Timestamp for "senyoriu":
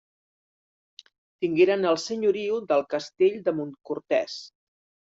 2.05-2.59